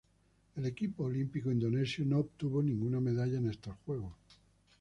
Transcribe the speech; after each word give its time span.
El 0.55 0.65
equipo 0.65 1.03
olímpico 1.03 1.51
indonesio 1.51 2.03
no 2.05 2.17
obtuvo 2.17 2.63
ninguna 2.63 2.99
medalla 2.99 3.37
en 3.37 3.47
estos 3.51 3.75
Juegos. 3.85 4.15